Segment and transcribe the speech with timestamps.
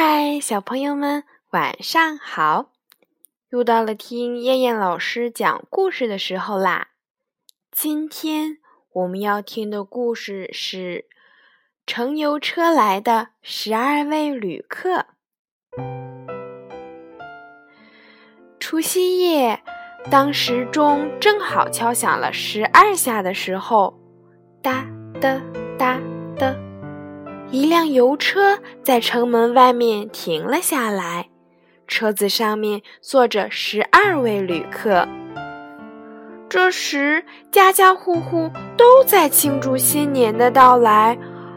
[0.00, 2.70] 嗨，小朋友们，晚上好！
[3.50, 6.90] 又到了听燕燕老师讲故事的时候啦。
[7.72, 8.58] 今天
[8.92, 11.06] 我们要听的故事是
[11.84, 15.06] 《乘邮车来的十二位旅客》。
[18.60, 19.60] 除夕夜，
[20.08, 23.98] 当时钟正好敲响了十二下的时候，
[24.62, 24.86] 哒
[25.20, 25.42] 的
[25.76, 26.00] 哒
[26.36, 26.67] 的。
[27.50, 31.28] 一辆油车在城门外面停了下来，
[31.86, 35.08] 车子上面坐着十二位旅客。
[36.46, 41.16] 这时，家家户户都在庆祝新年的到来，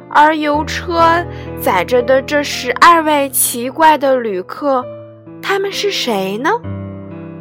[0.10, 1.26] 而油车
[1.62, 4.86] 载着的这十二位奇怪的旅客，
[5.42, 6.52] 他们是谁呢？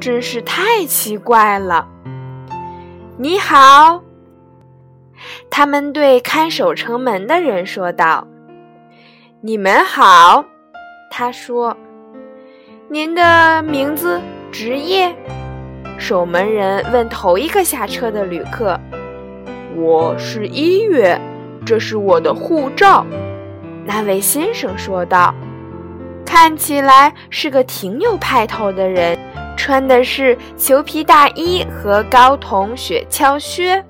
[0.00, 1.86] 真是太奇怪了！
[3.16, 4.02] 你好，
[5.50, 8.26] 他们对看守城门的人说道。
[9.42, 10.44] 你们好，
[11.10, 11.74] 他说
[12.90, 14.20] ：“您的名字、
[14.52, 15.16] 职业？”
[15.98, 18.78] 守门人问头一个下车的旅客。
[19.74, 21.18] “我是一月，
[21.64, 23.06] 这是我的护照。”
[23.86, 25.34] 那位先生说道
[26.22, 29.18] ，“看起来是个挺有派头的人，
[29.56, 33.82] 穿的是裘皮大衣和高筒雪橇靴。”“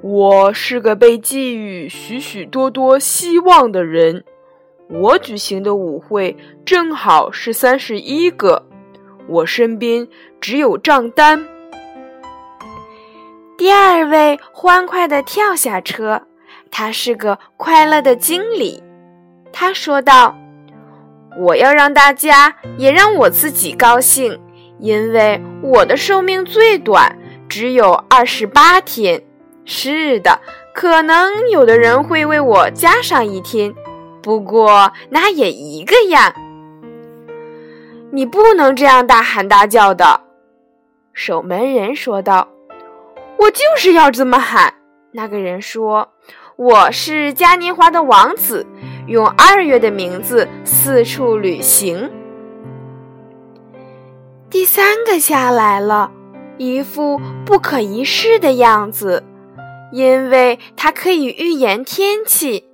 [0.00, 4.24] 我是个被寄予许许多多希望的人。”
[4.88, 8.64] 我举行的舞会正好是三十一个，
[9.26, 10.06] 我身边
[10.40, 11.44] 只有账单。
[13.58, 16.22] 第二位欢快地跳下车，
[16.70, 18.82] 他是个快乐的经理。
[19.52, 20.36] 他说道
[21.40, 24.38] ：“我要让大家也让我自己高兴，
[24.78, 29.20] 因为我的寿命最短，只有二十八天。
[29.64, 30.38] 是的，
[30.72, 33.74] 可能有的人会为我加上一天。”
[34.26, 36.34] 不过那也一个样。
[38.10, 40.20] 你不能这样大喊大叫的，
[41.12, 42.48] 守门人说道。
[43.36, 44.74] 我就是要这么喊。
[45.12, 46.08] 那个人说
[46.58, 48.66] ：“我是嘉年华的王子，
[49.06, 52.10] 用二月的名字四处旅行。”
[54.50, 56.10] 第三个下来了，
[56.58, 59.22] 一副不可一世的样子，
[59.92, 62.64] 因为他可以预言天气。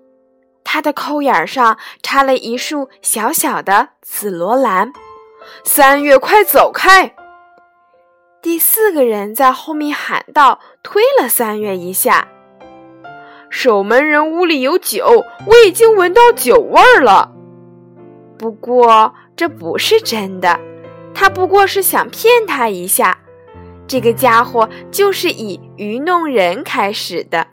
[0.73, 4.91] 他的扣眼上插了一束小小的紫罗兰。
[5.65, 7.15] 三月，快走开！
[8.41, 12.27] 第四个人在后面喊道，推了三月一下。
[13.51, 17.31] 守门人，屋里有酒，我已经闻到酒味儿了。
[18.39, 20.59] 不过这不是真的，
[21.13, 23.19] 他不过是想骗他一下。
[23.87, 27.47] 这个家伙就是以愚弄人开始的。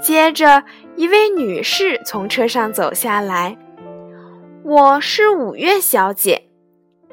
[0.00, 0.62] 接着。
[0.96, 3.58] 一位女士从车上走下来，
[4.62, 6.48] 我是五月小姐，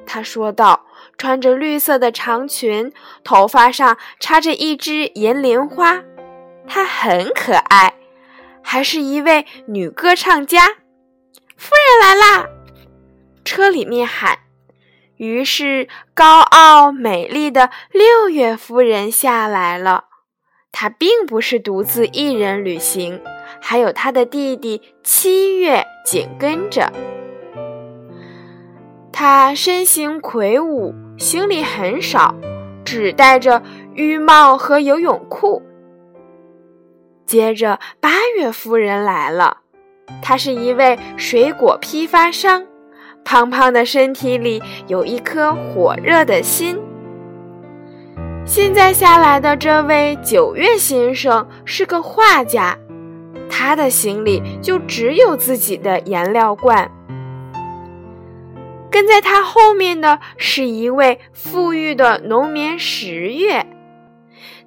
[0.06, 0.86] 她说道，
[1.18, 2.94] 穿着绿色的长裙，
[3.24, 6.04] 头发上插着一枝银铃花，
[6.68, 7.96] 她很可爱，
[8.62, 10.68] 还是一位女歌唱家。
[11.58, 12.48] 夫人来啦！
[13.44, 14.38] 车里面喊，
[15.18, 20.06] 于是高傲美丽的六月夫人下来了。
[20.72, 23.20] 她并不是独自一人旅行。
[23.60, 26.92] 还有他的弟弟七月紧跟着，
[29.12, 32.34] 他身形魁梧，行李很少，
[32.86, 33.62] 只带着
[33.94, 35.62] 浴帽和游泳裤。
[37.26, 39.58] 接着八月夫人来了，
[40.22, 42.66] 她是一位水果批发商，
[43.24, 46.78] 胖胖的身体里有一颗火热的心。
[48.44, 52.78] 现在下来的这位九月先生是个画家。
[53.52, 56.90] 他的行李就只有自己的颜料罐。
[58.90, 63.66] 跟在他后面的是一位富裕的农民十月，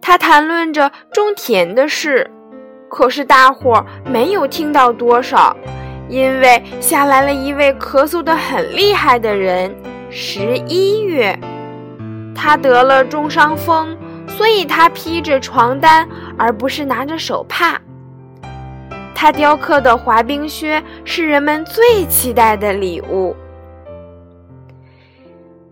[0.00, 2.30] 他谈论着种田的事，
[2.88, 5.56] 可是大伙儿没有听到多少，
[6.08, 9.74] 因为下来了一位咳嗽的很厉害的人
[10.08, 11.38] 十一月，
[12.34, 13.94] 他得了重伤风，
[14.26, 16.08] 所以他披着床单
[16.38, 17.78] 而不是拿着手帕。
[19.24, 23.34] 他雕刻的滑冰靴是人们最期待的礼物。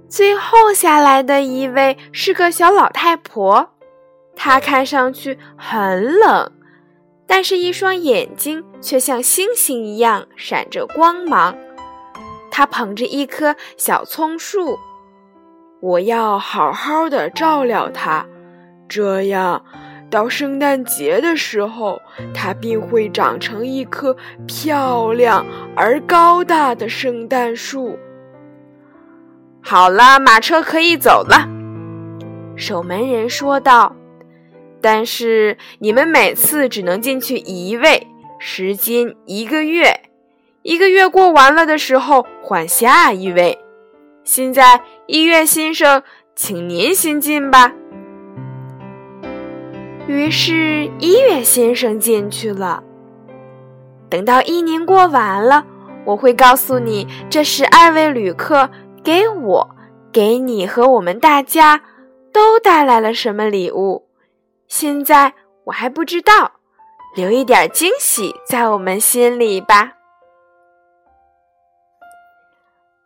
[0.08, 3.74] 最后下来的一位是个小老太婆，
[4.34, 6.50] 她看上去很冷，
[7.26, 11.54] 但是一双眼睛却像星星一样闪着光芒。
[12.50, 14.78] 她捧着一棵小葱树，
[15.82, 18.24] 我要好好的照料它，
[18.88, 19.62] 这样
[20.12, 21.98] 到圣诞节的时候，
[22.34, 24.14] 它便会长成一棵
[24.46, 27.98] 漂亮而高大的圣诞树。
[29.62, 31.48] 好了，马车可以走了。
[32.54, 33.96] 守门人说道。
[34.82, 38.06] 但是你们每次只能进去一位，
[38.38, 39.98] 时间一个月。
[40.62, 43.58] 一个月过完了的时候，换下一位。
[44.24, 46.02] 现在，一月先生，
[46.34, 47.72] 请您先进吧。
[50.08, 52.82] 于是，一月先生进去了。
[54.10, 55.64] 等到一年过完了，
[56.04, 58.68] 我会告诉你，这十二位旅客
[59.04, 59.70] 给我、
[60.12, 61.80] 给你和我们大家
[62.32, 64.08] 都带来了什么礼物。
[64.66, 65.32] 现在
[65.64, 66.50] 我还不知道，
[67.14, 69.92] 留一点惊喜在我们心里吧。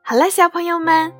[0.02, 1.12] 好了，小朋友们，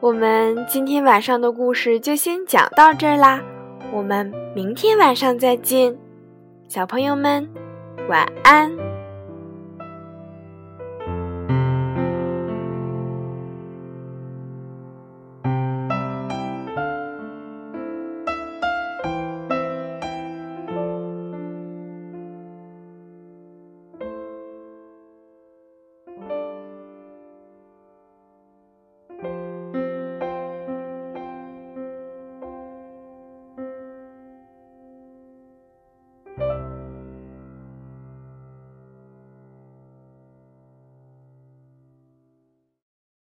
[0.00, 3.42] 我们今天晚上的故事就先讲到这儿啦。
[3.92, 5.96] 我们明天晚上再见，
[6.68, 7.48] 小朋友们，
[8.08, 8.95] 晚安。